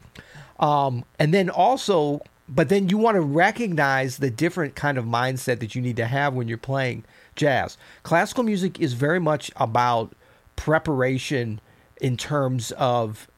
um, 0.59 1.03
and 1.19 1.33
then 1.33 1.49
also 1.49 2.21
but 2.53 2.67
then 2.67 2.89
you 2.89 2.97
want 2.97 3.15
to 3.15 3.21
recognize 3.21 4.17
the 4.17 4.29
different 4.29 4.75
kind 4.75 4.97
of 4.97 5.05
mindset 5.05 5.59
that 5.59 5.73
you 5.73 5.81
need 5.81 5.95
to 5.95 6.05
have 6.05 6.33
when 6.33 6.49
you're 6.49 6.57
playing 6.57 7.05
jazz. 7.35 7.77
Classical 8.03 8.43
music 8.43 8.79
is 8.79 8.93
very 8.93 9.19
much 9.19 9.51
about 9.55 10.13
preparation 10.57 11.61
in 12.01 12.17
terms 12.17 12.71
of 12.73 13.29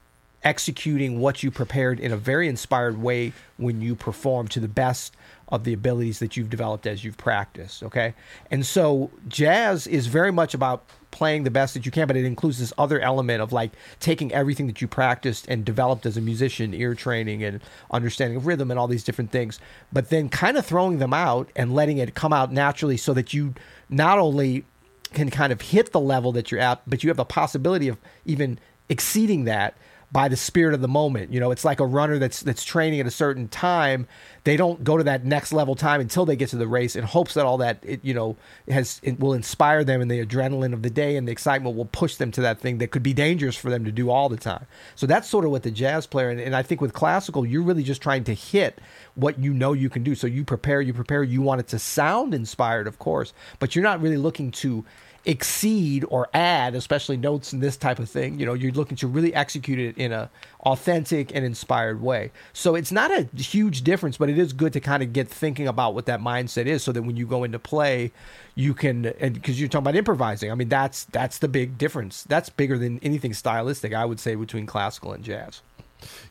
executing 0.43 1.19
what 1.19 1.43
you 1.43 1.51
prepared 1.51 1.99
in 1.99 2.11
a 2.11 2.17
very 2.17 2.47
inspired 2.47 3.01
way 3.01 3.33
when 3.57 3.81
you 3.81 3.95
perform 3.95 4.47
to 4.47 4.59
the 4.59 4.67
best 4.67 5.15
of 5.49 5.63
the 5.63 5.73
abilities 5.73 6.19
that 6.19 6.35
you've 6.35 6.49
developed 6.49 6.87
as 6.87 7.03
you've 7.03 7.17
practiced 7.17 7.83
okay? 7.83 8.13
And 8.51 8.65
so 8.65 9.11
jazz 9.27 9.87
is 9.87 10.07
very 10.07 10.31
much 10.31 10.53
about 10.53 10.85
playing 11.11 11.43
the 11.43 11.51
best 11.51 11.75
that 11.75 11.85
you 11.85 11.91
can 11.91 12.07
but 12.07 12.17
it 12.17 12.25
includes 12.25 12.59
this 12.59 12.73
other 12.77 12.99
element 12.99 13.41
of 13.41 13.53
like 13.53 13.71
taking 13.99 14.33
everything 14.33 14.65
that 14.65 14.81
you 14.81 14.87
practiced 14.87 15.47
and 15.47 15.63
developed 15.63 16.05
as 16.05 16.17
a 16.17 16.21
musician 16.21 16.73
ear 16.73 16.95
training 16.95 17.43
and 17.43 17.61
understanding 17.91 18.35
of 18.35 18.47
rhythm 18.47 18.71
and 18.71 18.79
all 18.79 18.87
these 18.87 19.03
different 19.03 19.31
things 19.31 19.59
but 19.91 20.09
then 20.09 20.27
kind 20.27 20.57
of 20.57 20.65
throwing 20.65 20.97
them 20.97 21.13
out 21.13 21.49
and 21.55 21.73
letting 21.73 21.99
it 21.99 22.15
come 22.15 22.33
out 22.33 22.51
naturally 22.51 22.97
so 22.97 23.13
that 23.13 23.31
you 23.31 23.53
not 23.89 24.17
only 24.17 24.65
can 25.13 25.29
kind 25.29 25.53
of 25.53 25.61
hit 25.61 25.91
the 25.91 25.99
level 25.99 26.31
that 26.33 26.51
you're 26.51 26.59
at, 26.59 26.81
but 26.87 27.03
you 27.03 27.09
have 27.09 27.17
the 27.17 27.25
possibility 27.25 27.87
of 27.87 27.97
even 28.25 28.59
exceeding 28.89 29.45
that 29.45 29.75
by 30.13 30.27
the 30.27 30.37
spirit 30.37 30.75
of 30.75 30.81
the 30.81 30.87
moment. 30.87 31.33
You 31.33 31.39
know, 31.39 31.49
it's 31.49 31.65
like 31.65 31.79
a 31.79 31.85
runner 31.85 32.19
that's 32.19 32.41
that's 32.41 32.63
training 32.63 32.99
at 32.99 33.07
a 33.07 33.11
certain 33.11 33.47
time. 33.47 34.07
They 34.43 34.55
don't 34.55 34.83
go 34.83 34.95
to 34.95 35.03
that 35.05 35.25
next 35.25 35.51
level 35.51 35.73
time 35.73 35.99
until 35.99 36.25
they 36.25 36.35
get 36.35 36.49
to 36.49 36.55
the 36.55 36.67
race 36.67 36.95
in 36.95 37.03
hopes 37.03 37.33
that 37.33 37.45
all 37.45 37.57
that 37.57 37.79
it, 37.81 37.99
you 38.03 38.13
know 38.13 38.37
has 38.69 39.01
it 39.03 39.19
will 39.19 39.33
inspire 39.33 39.83
them 39.83 40.01
and 40.01 40.11
the 40.11 40.23
adrenaline 40.23 40.73
of 40.73 40.83
the 40.83 40.89
day 40.91 41.17
and 41.17 41.27
the 41.27 41.31
excitement 41.31 41.75
will 41.75 41.85
push 41.85 42.15
them 42.17 42.31
to 42.31 42.41
that 42.41 42.59
thing 42.59 42.77
that 42.77 42.91
could 42.91 43.01
be 43.01 43.13
dangerous 43.13 43.55
for 43.55 43.71
them 43.71 43.83
to 43.85 43.91
do 43.91 44.11
all 44.11 44.29
the 44.29 44.37
time. 44.37 44.67
So 44.95 45.07
that's 45.07 45.27
sort 45.27 45.45
of 45.45 45.51
what 45.51 45.63
the 45.63 45.71
jazz 45.71 46.05
player 46.05 46.29
and, 46.29 46.39
and 46.39 46.55
I 46.55 46.61
think 46.61 46.79
with 46.79 46.93
classical 46.93 47.45
you're 47.45 47.63
really 47.63 47.83
just 47.83 48.01
trying 48.01 48.23
to 48.25 48.35
hit 48.35 48.79
what 49.15 49.39
you 49.39 49.53
know 49.53 49.73
you 49.73 49.89
can 49.89 50.03
do. 50.03 50.15
So 50.15 50.27
you 50.27 50.43
prepare, 50.43 50.81
you 50.81 50.93
prepare, 50.93 51.23
you 51.23 51.41
want 51.41 51.59
it 51.59 51.67
to 51.69 51.79
sound 51.79 52.33
inspired, 52.33 52.87
of 52.87 52.99
course, 52.99 53.33
but 53.59 53.75
you're 53.75 53.83
not 53.83 54.01
really 54.01 54.17
looking 54.17 54.51
to 54.51 54.85
exceed 55.25 56.03
or 56.09 56.27
add 56.33 56.75
especially 56.75 57.15
notes 57.15 57.53
in 57.53 57.61
this 57.61 57.77
type 57.77 57.99
of 57.99 58.09
thing. 58.09 58.39
You 58.39 58.45
know 58.45 58.53
you're 58.53 58.73
looking 58.73 58.97
to 58.97 59.07
really 59.07 59.33
execute 59.33 59.79
it 59.79 59.97
in 59.97 60.11
a 60.11 60.29
authentic 60.61 61.33
and 61.33 61.45
inspired 61.45 62.01
way. 62.01 62.31
So 62.51 62.75
it's 62.75 62.91
not 62.91 63.11
a 63.11 63.29
huge 63.37 63.83
difference 63.83 64.17
but 64.17 64.29
it 64.29 64.37
is 64.37 64.51
good 64.51 64.73
to 64.73 64.79
kind 64.79 65.01
of 65.01 65.13
get 65.13 65.29
thinking 65.29 65.67
about 65.67 65.93
what 65.93 66.05
that 66.07 66.19
mindset 66.19 66.65
is 66.65 66.83
so 66.83 66.91
that 66.91 67.03
when 67.03 67.15
you 67.15 67.25
go 67.25 67.43
into 67.43 67.59
play 67.59 68.11
you 68.55 68.73
can 68.73 69.05
and 69.05 69.33
because 69.33 69.59
you're 69.59 69.69
talking 69.69 69.83
about 69.83 69.95
improvising 69.95 70.51
i 70.51 70.55
mean 70.55 70.69
that's 70.69 71.05
that's 71.05 71.37
the 71.39 71.47
big 71.47 71.77
difference. 71.77 72.23
That's 72.23 72.49
bigger 72.49 72.77
than 72.77 72.99
anything 72.99 73.33
stylistic 73.33 73.93
i 73.93 74.05
would 74.05 74.19
say 74.19 74.35
between 74.35 74.65
classical 74.65 75.13
and 75.13 75.23
jazz 75.23 75.61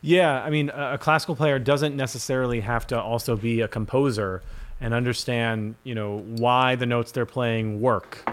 Yeah, 0.01 0.41
I 0.43 0.49
mean, 0.49 0.69
a 0.69 0.97
classical 0.97 1.35
player 1.35 1.59
doesn't 1.59 1.95
necessarily 1.95 2.59
have 2.61 2.87
to 2.87 3.01
also 3.01 3.35
be 3.35 3.61
a 3.61 3.67
composer 3.67 4.41
and 4.81 4.93
understand, 4.93 5.75
you 5.83 5.95
know, 5.95 6.19
why 6.19 6.75
the 6.75 6.85
notes 6.85 7.11
they're 7.11 7.25
playing 7.25 7.79
work. 7.81 8.29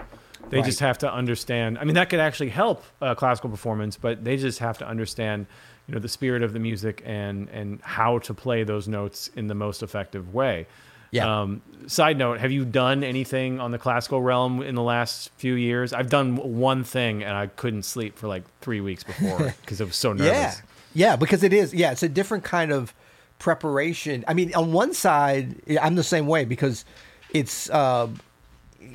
They 0.49 0.57
Right. 0.57 0.65
just 0.65 0.81
have 0.81 0.97
to 0.99 1.13
understand. 1.13 1.77
I 1.79 1.85
mean, 1.85 1.95
that 1.95 2.09
could 2.09 2.19
actually 2.19 2.49
help 2.49 2.83
a 2.99 3.15
classical 3.15 3.49
performance, 3.49 3.95
but 3.95 4.23
they 4.25 4.35
just 4.35 4.59
have 4.59 4.77
to 4.79 4.87
understand, 4.87 5.45
you 5.87 5.93
know, 5.93 5.99
the 6.01 6.09
spirit 6.09 6.43
of 6.43 6.51
the 6.51 6.59
music 6.59 7.01
and 7.05 7.47
and 7.49 7.79
how 7.83 8.19
to 8.19 8.33
play 8.33 8.63
those 8.63 8.87
notes 8.87 9.29
in 9.35 9.47
the 9.47 9.55
most 9.55 9.81
effective 9.81 10.33
way. 10.33 10.67
Yeah. 11.11 11.41
Um, 11.41 11.61
side 11.87 12.17
note: 12.17 12.39
Have 12.39 12.51
you 12.51 12.65
done 12.65 13.03
anything 13.03 13.59
on 13.59 13.71
the 13.71 13.77
classical 13.77 14.21
realm 14.21 14.61
in 14.61 14.75
the 14.75 14.81
last 14.81 15.29
few 15.37 15.53
years? 15.53 15.93
I've 15.93 16.09
done 16.09 16.37
one 16.37 16.83
thing, 16.83 17.23
and 17.23 17.35
I 17.35 17.47
couldn't 17.47 17.83
sleep 17.83 18.17
for 18.17 18.27
like 18.27 18.43
three 18.61 18.81
weeks 18.81 19.03
before 19.03 19.53
because 19.61 19.81
I 19.81 19.83
was 19.83 19.95
so 19.95 20.13
nervous. 20.13 20.31
Yeah. 20.31 20.55
Yeah, 20.93 21.15
because 21.15 21.43
it 21.43 21.53
is. 21.53 21.73
Yeah, 21.73 21.91
it's 21.91 22.03
a 22.03 22.09
different 22.09 22.43
kind 22.43 22.71
of 22.71 22.93
preparation. 23.39 24.25
I 24.27 24.33
mean, 24.33 24.53
on 24.55 24.73
one 24.73 24.93
side, 24.93 25.55
I'm 25.81 25.95
the 25.95 26.03
same 26.03 26.27
way 26.27 26.45
because 26.45 26.85
it's. 27.33 27.69
Uh, 27.69 28.07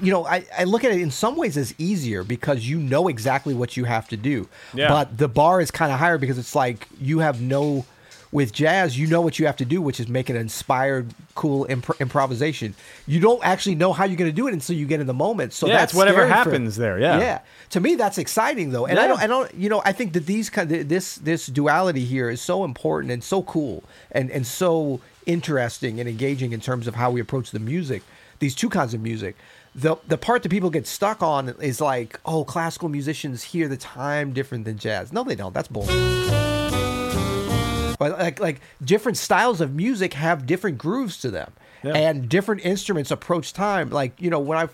you 0.00 0.12
know, 0.12 0.26
I, 0.26 0.44
I 0.56 0.64
look 0.64 0.84
at 0.84 0.90
it 0.90 1.00
in 1.00 1.10
some 1.10 1.36
ways 1.36 1.56
as 1.56 1.72
easier 1.78 2.24
because 2.24 2.68
you 2.68 2.78
know 2.78 3.08
exactly 3.08 3.54
what 3.54 3.76
you 3.76 3.84
have 3.84 4.08
to 4.08 4.16
do. 4.16 4.48
Yeah. 4.74 4.88
But 4.88 5.16
the 5.16 5.28
bar 5.28 5.60
is 5.60 5.70
kind 5.70 5.92
of 5.92 5.98
higher 5.98 6.18
because 6.18 6.38
it's 6.38 6.54
like 6.54 6.86
you 7.00 7.20
have 7.20 7.40
no 7.40 7.86
with 8.36 8.52
jazz, 8.52 8.98
you 8.98 9.06
know 9.06 9.22
what 9.22 9.38
you 9.38 9.46
have 9.46 9.56
to 9.56 9.64
do, 9.64 9.80
which 9.80 9.98
is 9.98 10.08
make 10.08 10.28
an 10.28 10.36
inspired, 10.36 11.06
cool 11.34 11.64
imp- 11.70 11.98
improvisation. 12.02 12.74
You 13.06 13.18
don't 13.18 13.42
actually 13.42 13.76
know 13.76 13.94
how 13.94 14.04
you're 14.04 14.18
going 14.18 14.30
to 14.30 14.36
do 14.42 14.46
it 14.46 14.52
until 14.52 14.76
you 14.76 14.84
get 14.84 15.00
in 15.00 15.06
the 15.06 15.14
moment. 15.14 15.54
So 15.54 15.66
Yeah, 15.66 15.78
that's 15.78 15.92
it's 15.92 15.96
whatever 15.98 16.18
scary 16.18 16.28
for- 16.30 16.34
happens 16.50 16.76
there, 16.76 16.98
yeah. 17.00 17.18
yeah. 17.18 17.38
To 17.70 17.80
me, 17.80 17.94
that's 17.94 18.18
exciting 18.18 18.72
though, 18.72 18.84
and 18.84 18.98
I 18.98 19.06
don't, 19.08 19.20
I 19.22 19.26
don't, 19.26 19.54
you 19.54 19.70
know, 19.70 19.80
I 19.86 19.92
think 19.92 20.12
that 20.12 20.26
these 20.26 20.50
kind 20.50 20.70
of 20.70 20.86
this 20.86 21.14
this 21.16 21.46
duality 21.46 22.04
here 22.04 22.28
is 22.28 22.42
so 22.42 22.62
important 22.64 23.10
and 23.10 23.24
so 23.24 23.42
cool 23.42 23.82
and 24.12 24.30
and 24.30 24.46
so 24.46 25.00
interesting 25.24 25.98
and 25.98 26.06
engaging 26.06 26.52
in 26.52 26.60
terms 26.60 26.86
of 26.86 26.94
how 26.94 27.10
we 27.10 27.20
approach 27.22 27.52
the 27.52 27.58
music. 27.58 28.02
These 28.38 28.54
two 28.54 28.68
kinds 28.68 28.92
of 28.92 29.00
music. 29.00 29.34
The, 29.74 29.96
the 30.08 30.18
part 30.18 30.42
that 30.42 30.50
people 30.50 30.68
get 30.70 30.86
stuck 30.86 31.22
on 31.22 31.54
is 31.60 31.80
like, 31.80 32.20
oh, 32.26 32.44
classical 32.44 32.88
musicians 32.90 33.42
hear 33.42 33.66
the 33.68 33.76
time 33.78 34.32
different 34.34 34.64
than 34.66 34.76
jazz. 34.78 35.10
No, 35.12 35.24
they 35.24 35.34
don't. 35.34 35.54
That's 35.54 35.68
bullshit. 35.68 37.05
But 37.98 38.18
like 38.18 38.40
like 38.40 38.60
different 38.84 39.18
styles 39.18 39.60
of 39.60 39.74
music 39.74 40.14
have 40.14 40.46
different 40.46 40.78
grooves 40.78 41.18
to 41.20 41.30
them, 41.30 41.52
Yeah. 41.82 41.94
and 41.94 42.28
different 42.28 42.64
instruments 42.64 43.10
approach 43.10 43.52
time. 43.52 43.90
Like 43.90 44.20
you 44.20 44.30
know 44.30 44.40
when 44.40 44.58
I. 44.58 44.68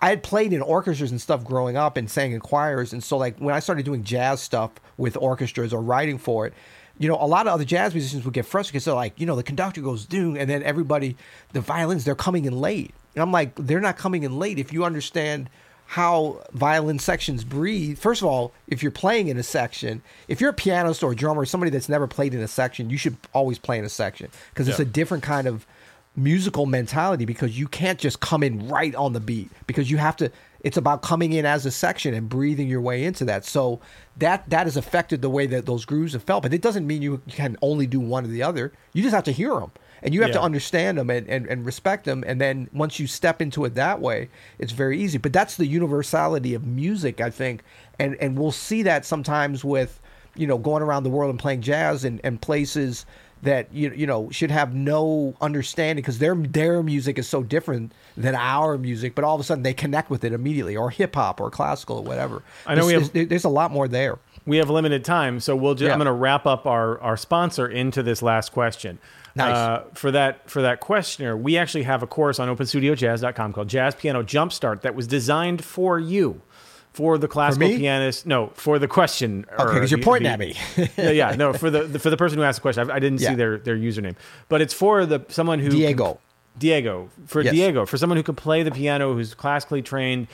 I 0.00 0.10
had 0.10 0.22
played 0.22 0.52
in 0.52 0.62
orchestras 0.62 1.10
and 1.10 1.20
stuff 1.20 1.42
growing 1.42 1.76
up 1.76 1.96
and 1.96 2.08
sang 2.08 2.30
in 2.30 2.38
choirs, 2.38 2.92
and 2.92 3.02
so 3.02 3.16
like 3.18 3.36
when 3.38 3.52
I 3.52 3.58
started 3.58 3.84
doing 3.84 4.04
jazz 4.04 4.40
stuff 4.40 4.70
with 4.96 5.16
orchestras 5.16 5.72
or 5.74 5.82
writing 5.82 6.18
for 6.18 6.46
it, 6.46 6.52
you 6.98 7.08
know, 7.08 7.16
a 7.20 7.26
lot 7.26 7.48
of 7.48 7.52
other 7.54 7.64
jazz 7.64 7.92
musicians 7.92 8.24
would 8.24 8.32
get 8.32 8.46
frustrated 8.46 8.74
because 8.74 8.84
they're 8.84 8.94
like, 8.94 9.18
you 9.18 9.26
know, 9.26 9.34
the 9.34 9.42
conductor 9.42 9.80
goes 9.80 10.06
doom, 10.06 10.36
and 10.36 10.48
then 10.48 10.62
everybody, 10.62 11.16
the 11.52 11.60
violins, 11.60 12.04
they're 12.04 12.14
coming 12.14 12.44
in 12.44 12.60
late, 12.60 12.94
and 13.16 13.22
I'm 13.24 13.32
like, 13.32 13.52
they're 13.56 13.80
not 13.80 13.96
coming 13.96 14.22
in 14.22 14.38
late 14.38 14.60
if 14.60 14.72
you 14.72 14.84
understand 14.84 15.50
how 15.94 16.40
violin 16.52 17.00
sections 17.00 17.42
breathe. 17.42 17.98
First 17.98 18.22
of 18.22 18.28
all, 18.28 18.52
if 18.68 18.80
you're 18.80 18.92
playing 18.92 19.26
in 19.26 19.36
a 19.36 19.42
section, 19.42 20.00
if 20.28 20.40
you're 20.40 20.50
a 20.50 20.52
pianist 20.54 21.02
or 21.02 21.10
a 21.10 21.16
drummer, 21.16 21.40
or 21.42 21.46
somebody 21.46 21.68
that's 21.70 21.88
never 21.88 22.06
played 22.06 22.32
in 22.32 22.38
a 22.40 22.46
section, 22.46 22.90
you 22.90 22.96
should 22.96 23.16
always 23.34 23.58
play 23.58 23.76
in 23.76 23.84
a 23.84 23.88
section 23.88 24.30
because 24.50 24.68
it's 24.68 24.78
Yeah. 24.78 24.84
a 24.84 24.88
different 24.88 25.24
kind 25.24 25.48
of 25.48 25.66
musical 26.14 26.64
mentality 26.64 27.24
because 27.24 27.58
you 27.58 27.66
can't 27.66 27.98
just 27.98 28.20
come 28.20 28.44
in 28.44 28.68
right 28.68 28.94
on 28.94 29.14
the 29.14 29.20
beat 29.20 29.50
because 29.66 29.90
you 29.90 29.96
have 29.96 30.16
to 30.16 30.30
it's 30.62 30.76
about 30.76 31.02
coming 31.02 31.32
in 31.32 31.44
as 31.46 31.64
a 31.66 31.70
section 31.70 32.12
and 32.14 32.28
breathing 32.28 32.68
your 32.68 32.80
way 32.80 33.04
into 33.04 33.24
that 33.24 33.44
so 33.44 33.80
that 34.18 34.48
that 34.50 34.66
has 34.66 34.76
affected 34.76 35.22
the 35.22 35.30
way 35.30 35.46
that 35.46 35.66
those 35.66 35.84
grooves 35.84 36.12
have 36.12 36.22
felt 36.24 36.42
but 36.42 36.52
it 36.52 36.60
doesn't 36.62 36.86
mean 36.86 37.00
you 37.00 37.20
can 37.30 37.56
only 37.62 37.86
do 37.86 37.98
one 38.00 38.24
or 38.24 38.28
the 38.28 38.42
other 38.42 38.72
you 38.92 39.02
just 39.02 39.14
have 39.14 39.24
to 39.24 39.32
hear 39.32 39.54
them 39.54 39.70
and 40.02 40.14
you 40.14 40.22
have 40.22 40.32
to 40.32 40.40
understand 40.40 40.98
them 40.98 41.10
and, 41.10 41.28
and, 41.28 41.46
and 41.46 41.66
respect 41.66 42.04
them. 42.04 42.24
And 42.26 42.40
then 42.40 42.68
once 42.72 42.98
you 42.98 43.06
step 43.06 43.42
into 43.42 43.64
it 43.64 43.74
that 43.74 44.00
way 44.00 44.28
it's 44.58 44.72
very 44.72 45.00
easy. 45.00 45.18
But 45.18 45.32
that's 45.32 45.56
the 45.56 45.66
universality 45.66 46.54
of 46.54 46.66
music 46.66 47.20
i 47.20 47.30
think. 47.30 47.62
And 47.98 48.16
and 48.20 48.38
we'll 48.38 48.52
see 48.52 48.82
that 48.82 49.04
sometimes 49.04 49.64
with 49.64 50.00
you 50.36 50.46
know 50.46 50.58
going 50.58 50.82
around 50.82 51.02
the 51.02 51.10
world 51.10 51.30
and 51.30 51.38
playing 51.38 51.62
jazz 51.62 52.04
and, 52.04 52.20
and 52.24 52.40
places 52.40 53.06
that 53.42 53.72
you 53.72 53.90
you 53.92 54.06
know 54.06 54.28
should 54.30 54.50
have 54.50 54.74
no 54.74 55.34
understanding 55.40 56.02
because 56.02 56.18
their 56.18 56.34
their 56.34 56.82
music 56.82 57.18
is 57.18 57.28
so 57.28 57.42
different 57.42 57.92
than 58.16 58.34
our 58.34 58.76
music, 58.76 59.14
but 59.14 59.24
all 59.24 59.34
of 59.34 59.40
a 59.40 59.44
sudden 59.44 59.62
they 59.62 59.72
connect 59.74 60.10
with 60.10 60.24
it 60.24 60.32
immediately, 60.32 60.76
or 60.76 60.90
hip 60.90 61.14
hop, 61.14 61.40
or 61.40 61.50
classical, 61.50 61.96
or 61.98 62.02
whatever. 62.04 62.42
I 62.66 62.74
know 62.74 62.84
we 62.86 62.92
There's- 62.92 63.04
have- 63.06 63.12
there's, 63.14 63.28
there's 63.28 63.44
a 63.44 63.48
lot 63.48 63.70
more 63.70 63.88
there. 63.88 64.18
We 64.46 64.56
have 64.56 64.70
limited 64.70 65.04
time, 65.04 65.38
so 65.40 65.54
we'll. 65.54 65.74
Just, 65.74 65.86
Yeah. 65.86 65.92
I'm 65.92 65.98
going 65.98 66.06
to 66.06 66.12
wrap 66.12 66.46
up 66.46 66.66
our, 66.66 66.98
our 67.00 67.16
sponsor 67.16 67.68
into 67.68 68.02
this 68.02 68.22
last 68.22 68.52
question. 68.52 68.98
Nice. 69.36 69.54
Uh, 69.54 69.84
for 69.94 70.10
that 70.10 70.50
for 70.50 70.62
that 70.62 70.80
questioner, 70.80 71.36
we 71.36 71.56
actually 71.56 71.84
have 71.84 72.02
a 72.02 72.06
course 72.06 72.40
on 72.40 72.48
OpenStudioJazz.com 72.56 73.52
called 73.52 73.68
Jazz 73.68 73.94
Piano 73.94 74.22
Jumpstart 74.22 74.80
that 74.80 74.94
was 74.94 75.06
designed 75.06 75.64
for 75.64 75.98
you, 76.00 76.40
for 76.92 77.18
the 77.18 77.28
classical 77.28 77.68
me? 77.68 77.78
pianist. 77.78 78.26
No, 78.26 78.48
for 78.54 78.78
the 78.78 78.88
question. 78.88 79.46
Okay, 79.58 79.74
because 79.74 79.90
you're 79.90 80.00
pointing 80.02 80.30
at 80.30 80.38
me. 80.38 80.56
yeah, 80.96 81.10
yeah, 81.10 81.34
no, 81.36 81.52
for 81.52 81.70
the, 81.70 81.84
the 81.84 81.98
for 81.98 82.10
the 82.10 82.16
person 82.16 82.38
who 82.38 82.44
asked 82.44 82.58
the 82.58 82.62
question, 82.62 82.90
I, 82.90 82.94
I 82.94 82.98
didn't 82.98 83.20
Yeah. 83.20 83.30
see 83.30 83.34
their 83.36 83.58
their 83.58 83.76
username, 83.76 84.16
but 84.48 84.60
it's 84.60 84.74
for 84.74 85.06
the 85.06 85.24
someone 85.28 85.58
who 85.60 85.70
Diego. 85.70 86.18
Diego 86.58 87.08
for 87.26 87.42
Yes. 87.42 87.54
Diego 87.54 87.86
for 87.86 87.96
someone 87.96 88.16
who 88.16 88.22
can 88.24 88.34
play 88.34 88.62
the 88.64 88.70
piano, 88.72 89.14
who's 89.14 89.34
classically 89.34 89.82
trained, 89.82 90.26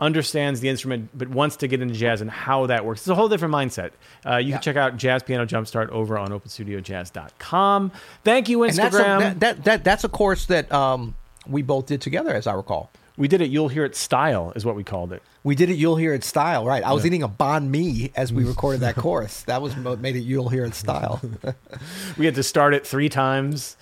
understands 0.00 0.60
the 0.60 0.68
instrument, 0.68 1.10
but 1.14 1.28
wants 1.28 1.56
to 1.56 1.66
get 1.68 1.82
into 1.82 1.94
jazz 1.94 2.20
and 2.20 2.30
how 2.30 2.66
that 2.66 2.84
works. 2.84 3.00
It's 3.02 3.08
a 3.08 3.14
whole 3.14 3.28
different 3.28 3.52
mindset. 3.52 3.90
Uh, 4.24 4.36
you 4.36 4.50
Yeah. 4.50 4.56
can 4.56 4.62
check 4.62 4.76
out 4.76 4.96
Jazz 4.96 5.22
Piano 5.24 5.44
Jumpstart 5.46 5.88
over 5.90 6.16
on 6.18 6.28
OpenStudioJazz.com. 6.30 7.92
Thank 8.24 8.48
you, 8.48 8.62
And 8.62 8.76
that's 8.76 8.94
a, 8.94 8.98
Instagram. 9.00 9.18
that, 9.20 9.40
that, 9.40 9.64
that 9.64 9.84
that's 9.84 10.04
a 10.04 10.08
course 10.08 10.46
that 10.46 10.70
um, 10.72 11.14
we 11.46 11.62
both 11.62 11.86
did 11.86 12.00
together, 12.00 12.30
as 12.34 12.46
I 12.46 12.54
recall. 12.54 12.90
We 13.16 13.28
did 13.28 13.40
it. 13.40 13.50
You'll 13.50 13.68
hear 13.68 13.84
it. 13.84 13.94
Style 13.94 14.52
is 14.56 14.64
what 14.64 14.74
we 14.74 14.82
called 14.82 15.12
it. 15.12 15.22
We 15.44 15.54
did 15.54 15.70
it. 15.70 15.74
You'll 15.74 15.96
hear 15.96 16.14
it 16.14 16.24
style, 16.24 16.64
right? 16.64 16.82
I 16.82 16.92
was 16.92 17.06
eating 17.06 17.22
a 17.22 17.28
banh 17.28 17.68
mi 17.68 18.10
as 18.16 18.32
we 18.32 18.44
recorded 18.44 18.80
that 18.80 18.96
chorus. 18.96 19.42
That 19.42 19.62
was 19.62 19.76
what 19.76 20.00
made 20.00 20.16
it. 20.16 20.20
You'll 20.20 20.48
hear 20.48 20.64
it 20.64 20.74
style. 20.74 21.20
We 22.16 22.26
had 22.26 22.34
to 22.36 22.42
start 22.42 22.74
it 22.74 22.86
three 22.86 23.08
times. 23.08 23.76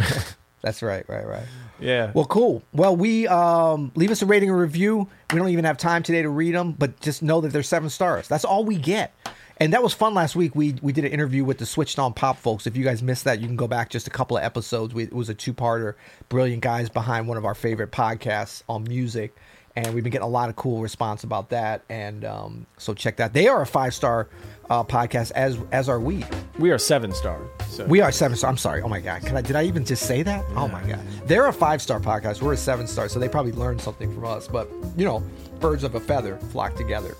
That's 0.62 0.82
right, 0.82 1.04
right, 1.08 1.26
right. 1.26 1.44
Yeah. 1.80 2.12
Well, 2.14 2.24
cool. 2.24 2.62
Well, 2.72 2.96
we 2.96 3.26
um, 3.26 3.92
leave 3.96 4.10
us 4.10 4.22
a 4.22 4.26
rating 4.26 4.48
and 4.48 4.58
review. 4.58 5.08
We 5.32 5.38
don't 5.38 5.48
even 5.48 5.64
have 5.64 5.76
time 5.76 6.02
today 6.02 6.22
to 6.22 6.28
read 6.28 6.54
them, 6.54 6.72
but 6.72 7.00
just 7.00 7.22
know 7.22 7.40
that 7.42 7.52
they're 7.52 7.62
seven 7.62 7.90
stars. 7.90 8.28
That's 8.28 8.44
all 8.44 8.64
we 8.64 8.76
get. 8.76 9.12
And 9.58 9.72
that 9.72 9.82
was 9.82 9.94
fun 9.94 10.14
last 10.14 10.34
week. 10.34 10.54
We 10.56 10.74
we 10.82 10.92
did 10.92 11.04
an 11.04 11.12
interview 11.12 11.44
with 11.44 11.58
the 11.58 11.66
Switched 11.66 11.98
On 11.98 12.12
Pop 12.12 12.38
folks. 12.38 12.66
If 12.66 12.76
you 12.76 12.82
guys 12.84 13.02
missed 13.02 13.24
that, 13.24 13.40
you 13.40 13.46
can 13.46 13.56
go 13.56 13.68
back 13.68 13.88
just 13.88 14.06
a 14.08 14.10
couple 14.10 14.36
of 14.36 14.42
episodes. 14.42 14.92
We, 14.94 15.04
it 15.04 15.12
was 15.12 15.28
a 15.28 15.34
two 15.34 15.54
parter. 15.54 15.94
Brilliant 16.28 16.62
guys 16.62 16.88
behind 16.88 17.28
one 17.28 17.36
of 17.36 17.44
our 17.44 17.54
favorite 17.54 17.92
podcasts 17.92 18.64
on 18.68 18.82
music, 18.82 19.32
and 19.76 19.94
we've 19.94 20.02
been 20.02 20.10
getting 20.10 20.26
a 20.26 20.30
lot 20.30 20.48
of 20.48 20.56
cool 20.56 20.82
response 20.82 21.22
about 21.22 21.50
that. 21.50 21.82
And 21.88 22.24
um, 22.24 22.66
so 22.78 22.94
check 22.94 23.16
that. 23.18 23.32
They 23.32 23.46
are 23.46 23.62
a 23.62 23.66
five 23.66 23.94
star 23.94 24.28
uh, 24.68 24.82
podcast, 24.82 25.30
as 25.36 25.56
as 25.70 25.88
are 25.88 26.00
we. 26.00 26.24
we 26.58 26.72
are 26.72 26.78
seven 26.78 27.12
star. 27.12 27.40
So 27.68 27.84
We 27.86 28.00
are 28.00 28.10
seven 28.10 28.36
star. 28.36 28.50
I'm 28.50 28.56
sorry. 28.56 28.82
Oh 28.82 28.88
my 28.88 28.98
god. 28.98 29.22
Can 29.22 29.36
I? 29.36 29.40
Did 29.42 29.54
I 29.54 29.62
even 29.66 29.84
just 29.84 30.04
say 30.06 30.24
that? 30.24 30.44
Oh 30.56 30.66
my 30.66 30.82
god. 30.82 31.00
They're 31.26 31.46
a 31.46 31.52
five 31.52 31.80
star 31.80 32.00
podcast. 32.00 32.42
We're 32.42 32.54
a 32.54 32.56
seven 32.56 32.88
star, 32.88 33.08
so 33.08 33.20
they 33.20 33.28
probably 33.28 33.52
learned 33.52 33.80
something 33.80 34.12
from 34.12 34.24
us. 34.24 34.48
But 34.48 34.68
you 34.96 35.04
know, 35.04 35.22
birds 35.60 35.84
of 35.84 35.94
a 35.94 36.00
feather 36.00 36.38
flock 36.50 36.74
together. 36.74 37.14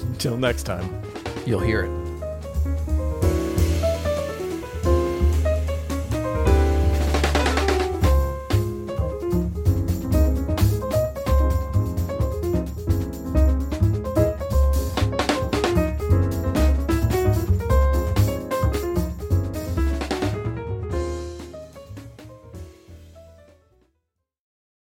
until 0.00 0.36
next 0.36 0.62
time. 0.62 0.88
You'll 1.46 1.60
hear 1.60 1.82
it. 1.82 2.07